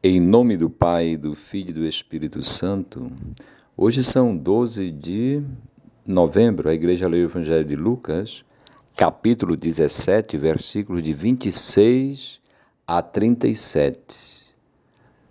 Em 0.00 0.20
nome 0.20 0.56
do 0.56 0.70
Pai, 0.70 1.16
do 1.16 1.34
Filho 1.34 1.70
e 1.70 1.72
do 1.72 1.84
Espírito 1.84 2.40
Santo, 2.40 3.10
hoje 3.76 4.04
são 4.04 4.36
12 4.36 4.92
de 4.92 5.42
novembro, 6.06 6.68
a 6.68 6.72
igreja 6.72 7.08
leu 7.08 7.26
o 7.26 7.28
Evangelho 7.28 7.64
de 7.64 7.74
Lucas, 7.74 8.44
capítulo 8.96 9.56
17, 9.56 10.36
versículos 10.36 11.02
de 11.02 11.12
26 11.12 12.40
a 12.86 13.02
37. 13.02 14.54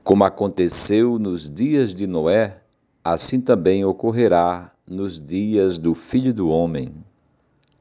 Como 0.03 0.25
aconteceu 0.25 1.17
nos 1.17 1.49
dias 1.49 1.95
de 1.95 2.05
Noé, 2.05 2.57
assim 3.01 3.39
também 3.39 3.85
ocorrerá 3.85 4.73
nos 4.85 5.17
dias 5.17 5.77
do 5.77 5.95
Filho 5.95 6.33
do 6.33 6.49
Homem. 6.49 6.93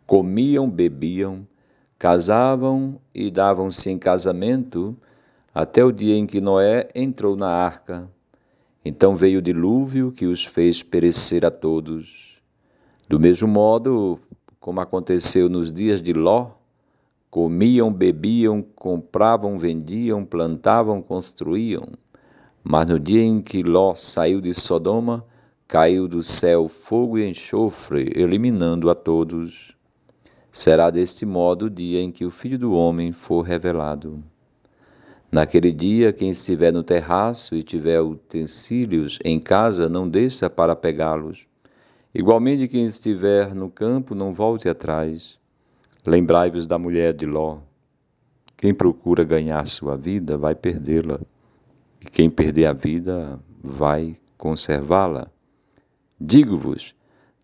Comiam, 0.06 0.70
bebiam, 0.70 1.48
casavam 1.98 3.00
e 3.12 3.28
davam-se 3.28 3.90
em 3.90 3.98
casamento 3.98 4.96
até 5.56 5.82
o 5.82 5.90
dia 5.90 6.14
em 6.14 6.26
que 6.26 6.38
Noé 6.38 6.86
entrou 6.94 7.34
na 7.34 7.48
arca. 7.48 8.06
Então 8.84 9.16
veio 9.16 9.38
o 9.38 9.42
dilúvio 9.42 10.12
que 10.12 10.26
os 10.26 10.44
fez 10.44 10.82
perecer 10.82 11.46
a 11.46 11.50
todos. 11.50 12.36
Do 13.08 13.18
mesmo 13.18 13.48
modo, 13.48 14.20
como 14.60 14.82
aconteceu 14.82 15.48
nos 15.48 15.72
dias 15.72 16.02
de 16.02 16.12
Ló, 16.12 16.50
comiam, 17.30 17.90
bebiam, 17.90 18.60
compravam, 18.60 19.58
vendiam, 19.58 20.26
plantavam, 20.26 21.00
construíam. 21.00 21.88
Mas 22.62 22.86
no 22.88 23.00
dia 23.00 23.22
em 23.22 23.40
que 23.40 23.62
Ló 23.62 23.94
saiu 23.94 24.42
de 24.42 24.52
Sodoma, 24.52 25.24
caiu 25.66 26.06
do 26.06 26.22
céu 26.22 26.68
fogo 26.68 27.16
e 27.16 27.26
enxofre, 27.26 28.12
eliminando 28.14 28.90
a 28.90 28.94
todos. 28.94 29.74
Será 30.52 30.90
deste 30.90 31.24
modo 31.24 31.64
o 31.64 31.70
dia 31.70 32.02
em 32.02 32.12
que 32.12 32.26
o 32.26 32.30
Filho 32.30 32.58
do 32.58 32.74
Homem 32.74 33.10
for 33.10 33.40
revelado. 33.40 34.22
Naquele 35.36 35.70
dia, 35.70 36.14
quem 36.14 36.30
estiver 36.30 36.72
no 36.72 36.82
terraço 36.82 37.54
e 37.54 37.62
tiver 37.62 38.00
utensílios 38.00 39.18
em 39.22 39.38
casa, 39.38 39.86
não 39.86 40.08
desça 40.08 40.48
para 40.48 40.74
pegá-los. 40.74 41.46
Igualmente, 42.14 42.66
quem 42.66 42.86
estiver 42.86 43.54
no 43.54 43.70
campo, 43.70 44.14
não 44.14 44.32
volte 44.32 44.66
atrás. 44.66 45.38
Lembrai-vos 46.06 46.66
da 46.66 46.78
mulher 46.78 47.12
de 47.12 47.26
Ló. 47.26 47.58
Quem 48.56 48.72
procura 48.72 49.24
ganhar 49.24 49.66
sua 49.66 49.94
vida 49.94 50.38
vai 50.38 50.54
perdê-la, 50.54 51.20
e 52.00 52.06
quem 52.06 52.30
perder 52.30 52.64
a 52.64 52.72
vida 52.72 53.38
vai 53.62 54.16
conservá-la. 54.38 55.30
Digo-vos: 56.18 56.94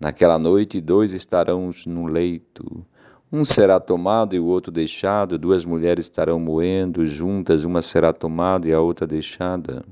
naquela 0.01 0.39
noite 0.39 0.81
dois 0.81 1.13
estarão 1.13 1.71
no 1.87 2.07
leito 2.07 2.87
um 3.33 3.45
será 3.45 3.81
tomado 3.81 4.37
e 4.37 4.39
o 4.39 4.45
outro 4.45 4.71
deixado, 4.71 5.39
duas 5.39 5.65
mulheres 5.65 6.05
estarão 6.05 6.39
moendo 6.39 7.07
juntas, 7.07 7.65
uma 7.65 7.81
será 7.81 8.13
tomada 8.13 8.69
e 8.69 8.75
a 8.75 8.81
outra 8.81 9.07
deixada. 9.07 9.83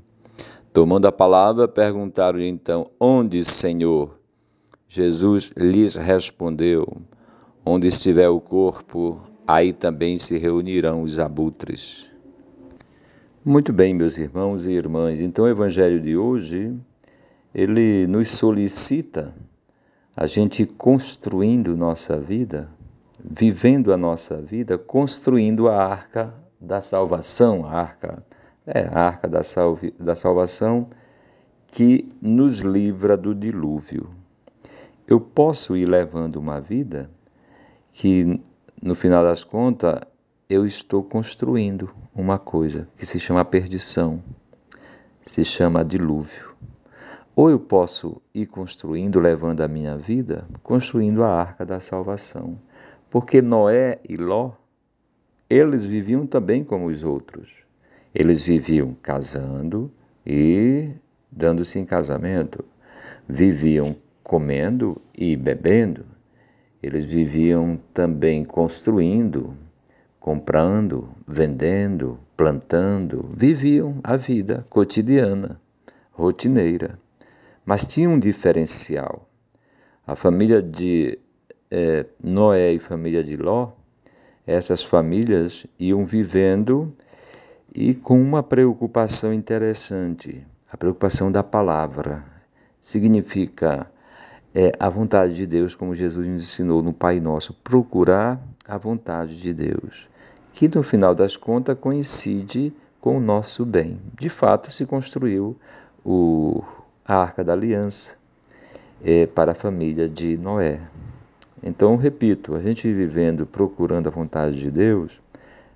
Tomando 0.71 1.07
a 1.07 1.11
palavra, 1.11 1.67
perguntaram-lhe 1.67 2.47
então: 2.47 2.91
Onde, 2.99 3.43
Senhor? 3.43 4.19
Jesus 4.87 5.51
lhes 5.57 5.95
respondeu: 5.95 6.85
Onde 7.65 7.87
estiver 7.87 8.29
o 8.29 8.39
corpo, 8.39 9.19
aí 9.47 9.73
também 9.73 10.19
se 10.19 10.37
reunirão 10.37 11.01
os 11.01 11.17
abutres. 11.17 12.11
Muito 13.43 13.73
bem, 13.73 13.91
meus 13.91 14.19
irmãos 14.19 14.67
e 14.67 14.71
irmãs. 14.73 15.19
Então, 15.19 15.45
o 15.45 15.49
evangelho 15.49 15.99
de 15.99 16.15
hoje, 16.15 16.77
ele 17.55 18.05
nos 18.05 18.33
solicita 18.33 19.33
a 20.15 20.27
gente 20.27 20.63
construindo 20.63 21.75
nossa 21.75 22.19
vida 22.19 22.69
vivendo 23.23 23.93
a 23.93 23.97
nossa 23.97 24.41
vida, 24.41 24.77
construindo 24.77 25.67
a 25.67 25.83
arca 25.83 26.33
da 26.59 26.81
salvação, 26.81 27.65
a 27.65 27.71
arca, 27.71 28.23
é, 28.65 28.87
a 28.87 29.07
arca 29.07 29.27
da, 29.27 29.43
salve, 29.43 29.93
da 29.99 30.15
salvação 30.15 30.89
que 31.67 32.11
nos 32.21 32.59
livra 32.59 33.15
do 33.15 33.33
dilúvio. 33.33 34.09
Eu 35.07 35.19
posso 35.19 35.75
ir 35.75 35.85
levando 35.85 36.37
uma 36.37 36.59
vida 36.59 37.09
que, 37.91 38.41
no 38.81 38.95
final 38.95 39.23
das 39.23 39.43
contas, 39.43 39.99
eu 40.49 40.65
estou 40.65 41.03
construindo 41.03 41.89
uma 42.13 42.37
coisa 42.37 42.87
que 42.97 43.05
se 43.05 43.19
chama 43.19 43.43
perdição, 43.45 44.21
se 45.21 45.45
chama 45.45 45.83
dilúvio. 45.83 46.51
Ou 47.33 47.49
eu 47.49 47.59
posso 47.59 48.21
ir 48.33 48.47
construindo, 48.47 49.19
levando 49.19 49.61
a 49.61 49.67
minha 49.67 49.97
vida, 49.97 50.45
construindo 50.61 51.23
a 51.23 51.29
arca 51.29 51.65
da 51.65 51.79
salvação 51.79 52.59
porque 53.11 53.41
Noé 53.41 53.99
e 54.07 54.15
Ló, 54.15 54.53
eles 55.49 55.83
viviam 55.83 56.25
também 56.25 56.63
como 56.63 56.85
os 56.85 57.03
outros. 57.03 57.51
Eles 58.15 58.41
viviam 58.41 58.95
casando 59.01 59.91
e 60.25 60.91
dando-se 61.29 61.77
em 61.77 61.85
casamento. 61.85 62.63
Viviam 63.27 63.97
comendo 64.23 64.99
e 65.13 65.35
bebendo. 65.35 66.05
Eles 66.81 67.03
viviam 67.03 67.77
também 67.93 68.45
construindo, 68.45 69.57
comprando, 70.17 71.09
vendendo, 71.27 72.17
plantando. 72.37 73.29
Viviam 73.35 73.99
a 74.05 74.15
vida 74.15 74.65
cotidiana, 74.69 75.59
rotineira. 76.13 76.97
Mas 77.65 77.85
tinha 77.85 78.09
um 78.09 78.17
diferencial. 78.17 79.27
A 80.07 80.15
família 80.15 80.61
de 80.61 81.19
é, 81.71 82.05
Noé 82.21 82.73
e 82.73 82.79
família 82.79 83.23
de 83.23 83.37
Ló, 83.37 83.69
essas 84.45 84.83
famílias 84.83 85.65
iam 85.79 86.05
vivendo 86.05 86.93
e 87.73 87.93
com 87.93 88.21
uma 88.21 88.43
preocupação 88.43 89.33
interessante, 89.33 90.45
a 90.69 90.75
preocupação 90.75 91.31
da 91.31 91.41
palavra. 91.41 92.23
Significa 92.81 93.89
é, 94.53 94.73
a 94.77 94.89
vontade 94.89 95.35
de 95.35 95.45
Deus, 95.45 95.73
como 95.73 95.95
Jesus 95.95 96.27
nos 96.27 96.43
ensinou 96.43 96.83
no 96.83 96.91
Pai 96.91 97.19
Nosso, 97.19 97.53
procurar 97.53 98.41
a 98.67 98.77
vontade 98.77 99.39
de 99.39 99.53
Deus, 99.53 100.09
que 100.53 100.67
no 100.67 100.83
final 100.83 101.15
das 101.15 101.37
contas 101.37 101.77
coincide 101.79 102.73
com 102.99 103.17
o 103.17 103.19
nosso 103.19 103.65
bem. 103.65 103.99
De 104.19 104.29
fato, 104.29 104.71
se 104.71 104.85
construiu 104.85 105.57
o, 106.03 106.63
a 107.05 107.15
Arca 107.15 107.43
da 107.43 107.53
Aliança 107.53 108.15
é, 109.03 109.25
para 109.25 109.53
a 109.53 109.55
família 109.55 110.09
de 110.09 110.37
Noé. 110.37 110.79
Então, 111.63 111.95
repito, 111.95 112.55
a 112.55 112.61
gente 112.61 112.91
vivendo 112.91 113.45
procurando 113.45 114.07
a 114.07 114.11
vontade 114.11 114.59
de 114.59 114.71
Deus, 114.71 115.21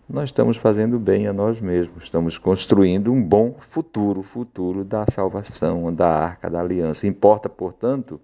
nós 0.10 0.26
estamos 0.26 0.58
fazendo 0.58 1.00
bem 1.00 1.28
a 1.28 1.34
nós 1.34 1.62
mesmos, 1.62 2.04
estamos 2.04 2.38
construindo 2.38 3.12
um 3.12 3.22
bom 3.22 3.56
futuro, 3.60 4.22
futuro 4.22 4.84
da 4.84 5.06
salvação, 5.08 5.94
da 5.94 6.08
arca 6.08 6.50
da 6.50 6.60
aliança. 6.60 7.08
Importa, 7.08 7.50
portanto, 7.50 8.20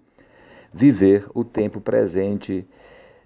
viver 0.72 1.26
o 1.34 1.44
tempo 1.44 1.80
presente, 1.80 2.66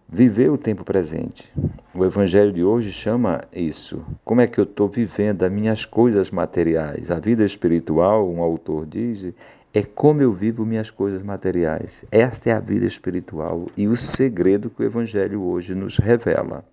viver 0.08 0.50
o 0.50 0.58
tempo 0.58 0.84
presente. 0.84 1.50
O 1.94 2.04
evangelho 2.04 2.52
de 2.52 2.62
hoje 2.62 2.92
chama 2.92 3.42
isso. 3.52 4.04
Como 4.24 4.40
é 4.40 4.46
que 4.46 4.58
eu 4.58 4.64
estou 4.64 4.88
vivendo 4.88 5.42
as 5.42 5.52
minhas 5.52 5.84
coisas 5.84 6.30
materiais? 6.30 7.10
A 7.10 7.18
vida 7.18 7.44
espiritual, 7.44 8.28
um 8.28 8.42
autor 8.42 8.86
diz, 8.86 9.32
é 9.78 9.82
como 9.82 10.22
eu 10.22 10.32
vivo 10.32 10.64
minhas 10.64 10.88
coisas 10.88 11.22
materiais. 11.22 12.02
Esta 12.10 12.48
é 12.48 12.52
a 12.54 12.60
vida 12.60 12.86
espiritual 12.86 13.68
e 13.76 13.86
o 13.86 13.94
segredo 13.94 14.70
que 14.70 14.82
o 14.82 14.86
Evangelho 14.86 15.42
hoje 15.42 15.74
nos 15.74 15.98
revela. 15.98 16.64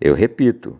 Eu 0.00 0.14
repito, 0.14 0.78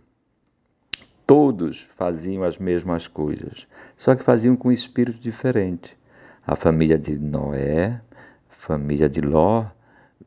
todos 1.26 1.82
faziam 1.82 2.44
as 2.44 2.56
mesmas 2.56 3.08
coisas, 3.08 3.66
só 3.96 4.14
que 4.14 4.22
faziam 4.22 4.54
com 4.54 4.68
um 4.68 4.70
espírito 4.70 5.18
diferente. 5.18 5.98
A 6.46 6.54
família 6.54 6.96
de 6.96 7.18
Noé, 7.18 8.00
família 8.48 9.08
de 9.08 9.20
Ló, 9.20 9.66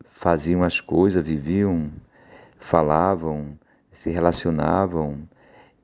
faziam 0.09 0.61
as 0.61 0.81
coisas, 0.81 1.25
viviam, 1.25 1.89
falavam, 2.59 3.57
se 3.93 4.09
relacionavam, 4.09 5.19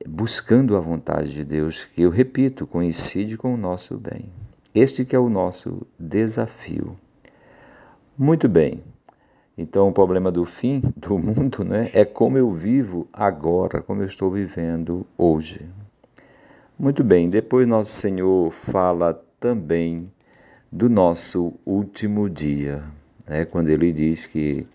buscando 0.06 0.76
a 0.76 0.80
vontade 0.80 1.32
de 1.32 1.46
Deus, 1.46 1.82
que 1.82 2.02
eu 2.02 2.10
repito, 2.10 2.66
coincide 2.66 3.38
com 3.38 3.54
o 3.54 3.56
nosso 3.56 3.96
bem. 3.96 4.43
Este 4.74 5.04
que 5.04 5.14
é 5.14 5.18
o 5.18 5.28
nosso 5.28 5.86
desafio. 5.96 6.96
Muito 8.18 8.48
bem. 8.48 8.82
Então, 9.56 9.88
o 9.88 9.92
problema 9.92 10.32
do 10.32 10.44
fim 10.44 10.82
do 10.96 11.16
mundo 11.16 11.62
né, 11.64 11.90
é 11.92 12.04
como 12.04 12.36
eu 12.36 12.50
vivo 12.50 13.06
agora, 13.12 13.80
como 13.80 14.02
eu 14.02 14.06
estou 14.06 14.32
vivendo 14.32 15.06
hoje. 15.16 15.64
Muito 16.76 17.04
bem, 17.04 17.30
depois 17.30 17.68
Nosso 17.68 17.92
Senhor 17.92 18.50
fala 18.50 19.14
também 19.38 20.10
do 20.72 20.88
nosso 20.90 21.52
último 21.64 22.28
dia, 22.28 22.82
né, 23.28 23.44
quando 23.44 23.68
ele 23.68 23.92
diz 23.92 24.26
que 24.26 24.66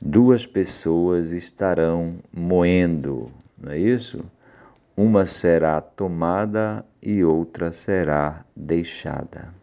duas 0.00 0.46
pessoas 0.46 1.32
estarão 1.32 2.14
moendo, 2.32 3.30
não 3.58 3.72
é 3.72 3.78
isso? 3.78 4.24
uma 4.96 5.26
será 5.26 5.80
tomada 5.80 6.84
e 7.04 7.22
outra 7.22 7.70
será 7.70 8.44
deixada. 8.56 9.54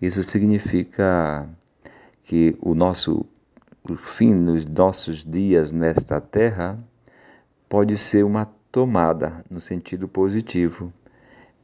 Isso 0.00 0.22
significa 0.22 1.48
que 2.24 2.56
o 2.60 2.74
nosso 2.74 3.24
o 3.88 3.96
fim 3.96 4.44
dos 4.44 4.64
nossos 4.64 5.24
dias 5.24 5.72
nesta 5.72 6.20
terra 6.20 6.78
pode 7.68 7.96
ser 7.96 8.22
uma 8.24 8.46
tomada 8.70 9.44
no 9.50 9.60
sentido 9.60 10.08
positivo. 10.08 10.92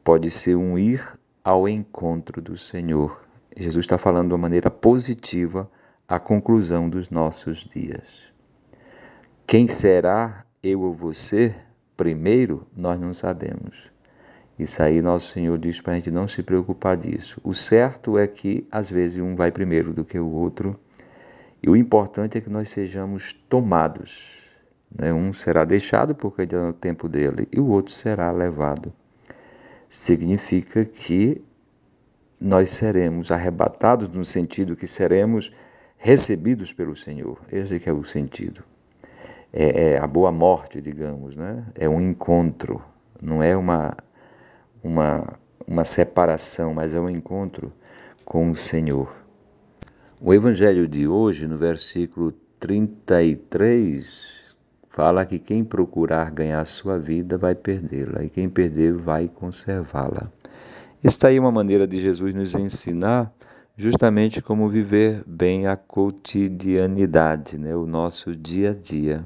pode 0.03 0.31
ser 0.31 0.55
um 0.55 0.77
ir 0.77 1.19
ao 1.43 1.67
encontro 1.67 2.41
do 2.41 2.57
Senhor. 2.57 3.23
Jesus 3.55 3.85
está 3.85 3.97
falando 3.97 4.29
de 4.29 4.33
uma 4.33 4.39
maneira 4.39 4.71
positiva 4.71 5.69
a 6.07 6.19
conclusão 6.19 6.89
dos 6.89 7.09
nossos 7.09 7.59
dias. 7.59 8.23
Quem 9.45 9.67
será 9.67 10.45
eu 10.63 10.81
ou 10.81 10.93
você? 10.93 11.55
Primeiro, 11.95 12.65
nós 12.75 12.99
não 12.99 13.13
sabemos. 13.13 13.91
Isso 14.59 14.83
aí 14.83 15.01
nosso 15.01 15.31
Senhor 15.31 15.57
diz 15.57 15.79
para 15.79 15.93
a 15.93 15.95
gente 15.95 16.11
não 16.11 16.27
se 16.27 16.43
preocupar 16.43 16.97
disso. 16.97 17.39
O 17.45 17.53
certo 17.53 18.17
é 18.17 18.27
que 18.27 18.67
às 18.69 18.89
vezes 18.89 19.17
um 19.23 19.33
vai 19.33 19.51
primeiro 19.51 19.93
do 19.93 20.03
que 20.03 20.19
o 20.19 20.29
outro. 20.29 20.77
E 21.63 21.69
o 21.69 21.77
importante 21.77 22.37
é 22.37 22.41
que 22.41 22.49
nós 22.49 22.69
sejamos 22.69 23.31
tomados. 23.47 24.43
Né? 24.93 25.13
Um 25.13 25.31
será 25.31 25.63
deixado 25.63 26.13
porque 26.13 26.41
ainda 26.41 26.57
é 26.57 26.69
o 26.69 26.73
tempo 26.73 27.07
dele 27.07 27.47
e 27.53 27.59
o 27.59 27.67
outro 27.67 27.93
será 27.93 28.29
levado. 28.31 28.91
Significa 29.87 30.83
que 30.83 31.41
nós 32.39 32.71
seremos 32.71 33.31
arrebatados 33.31 34.09
no 34.09 34.25
sentido 34.25 34.75
que 34.75 34.87
seremos 34.87 35.53
recebidos 35.97 36.73
pelo 36.73 36.97
Senhor. 36.97 37.39
Esse 37.49 37.81
é 37.85 37.93
o 37.93 38.03
sentido. 38.03 38.61
É, 39.53 39.93
é 39.93 39.99
a 39.99 40.05
boa 40.05 40.33
morte, 40.33 40.81
digamos, 40.81 41.35
né? 41.37 41.65
É 41.75 41.87
um 41.87 42.01
encontro, 42.01 42.81
não 43.21 43.41
é 43.41 43.55
uma 43.55 43.95
uma, 44.83 45.39
uma 45.67 45.85
separação, 45.85 46.73
mas 46.73 46.95
é 46.95 46.99
um 46.99 47.09
encontro 47.09 47.71
com 48.25 48.51
o 48.51 48.55
Senhor. 48.55 49.15
O 50.21 50.33
Evangelho 50.33 50.87
de 50.87 51.07
hoje, 51.07 51.47
no 51.47 51.57
versículo 51.57 52.33
33, 52.59 54.55
fala 54.89 55.25
que 55.25 55.39
quem 55.39 55.63
procurar 55.63 56.29
ganhar 56.31 56.65
sua 56.65 56.99
vida 56.99 57.37
vai 57.37 57.55
perdê-la, 57.55 58.23
e 58.23 58.29
quem 58.29 58.49
perder 58.49 58.93
vai 58.93 59.27
conservá-la. 59.27 60.29
Está 61.03 61.29
aí 61.29 61.39
uma 61.39 61.51
maneira 61.51 61.87
de 61.87 62.01
Jesus 62.01 62.35
nos 62.35 62.53
ensinar 62.55 63.33
justamente 63.77 64.41
como 64.41 64.67
viver 64.67 65.23
bem 65.25 65.67
a 65.67 65.77
cotidianidade, 65.77 67.57
né? 67.57 67.73
o 67.73 67.87
nosso 67.87 68.35
dia 68.35 68.71
a 68.71 68.73
dia. 68.73 69.25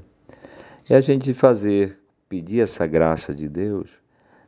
É 0.88 0.96
a 0.96 1.02
gente 1.02 1.34
fazer, 1.34 1.98
pedir 2.30 2.60
essa 2.60 2.86
graça 2.86 3.34
de 3.34 3.50
Deus 3.50 4.03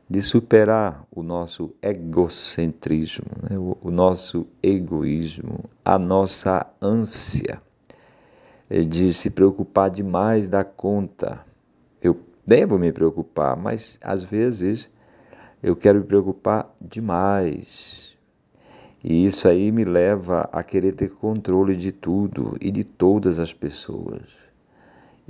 de 0.08 0.22
superar 0.22 1.04
o 1.10 1.22
nosso 1.22 1.74
egocentrismo, 1.82 3.26
né? 3.48 3.58
o, 3.58 3.76
o 3.82 3.90
nosso 3.90 4.46
egoísmo, 4.62 5.64
a 5.84 5.98
nossa 5.98 6.66
ânsia 6.80 7.60
de 8.88 9.12
se 9.12 9.30
preocupar 9.30 9.90
demais 9.90 10.48
da 10.48 10.64
conta. 10.64 11.40
Eu 12.00 12.18
devo 12.46 12.78
me 12.78 12.92
preocupar, 12.92 13.56
mas 13.56 13.98
às 14.02 14.24
vezes 14.24 14.88
eu 15.62 15.74
quero 15.74 16.00
me 16.00 16.04
preocupar 16.04 16.74
demais. 16.80 18.14
E 19.02 19.24
isso 19.24 19.46
aí 19.46 19.70
me 19.70 19.84
leva 19.84 20.48
a 20.52 20.62
querer 20.62 20.92
ter 20.92 21.10
controle 21.10 21.76
de 21.76 21.92
tudo 21.92 22.56
e 22.60 22.70
de 22.70 22.82
todas 22.82 23.38
as 23.38 23.52
pessoas. 23.52 24.22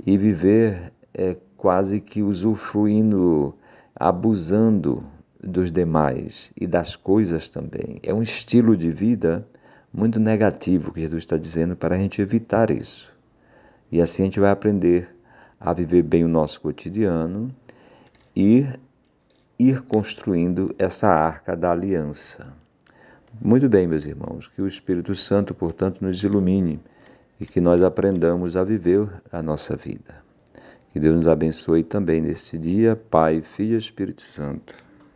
E 0.05 0.17
viver 0.17 0.93
é 1.13 1.35
quase 1.55 1.99
que 1.99 2.21
usufruindo 2.21 3.53
abusando 3.99 5.03
dos 5.41 5.71
demais 5.71 6.51
e 6.55 6.67
das 6.67 6.95
coisas 6.95 7.49
também. 7.49 7.99
É 8.03 8.13
um 8.13 8.21
estilo 8.21 8.75
de 8.75 8.91
vida 8.91 9.47
muito 9.93 10.19
negativo 10.19 10.93
que 10.93 11.01
Jesus 11.01 11.23
está 11.23 11.37
dizendo 11.37 11.75
para 11.75 11.95
a 11.95 11.97
gente 11.97 12.21
evitar 12.21 12.69
isso. 12.69 13.11
E 13.91 14.01
assim 14.01 14.23
a 14.23 14.25
gente 14.25 14.39
vai 14.39 14.51
aprender 14.51 15.09
a 15.59 15.73
viver 15.73 16.03
bem 16.03 16.23
o 16.23 16.27
nosso 16.27 16.61
cotidiano 16.61 17.53
e 18.35 18.67
ir 19.57 19.81
construindo 19.81 20.75
essa 20.77 21.07
arca 21.07 21.55
da 21.55 21.71
aliança. 21.71 22.53
Muito 23.41 23.67
bem, 23.67 23.87
meus 23.87 24.05
irmãos, 24.05 24.47
que 24.47 24.61
o 24.61 24.67
Espírito 24.67 25.15
Santo, 25.15 25.53
portanto, 25.53 26.01
nos 26.01 26.23
ilumine 26.23 26.79
e 27.39 27.45
que 27.45 27.61
nós 27.61 27.81
aprendamos 27.81 28.57
a 28.57 28.63
viver 28.63 29.09
a 29.31 29.41
nossa 29.41 29.75
vida. 29.75 30.26
Que 30.97 31.01
Deus 31.01 31.15
nos 31.15 31.27
abençoe 31.27 31.83
também 31.83 32.19
neste 32.19 32.57
dia, 32.57 32.95
Pai, 32.95 33.43
Filho 33.43 33.75
e 33.75 33.77
Espírito 33.77 34.23
Santo. 34.23 34.86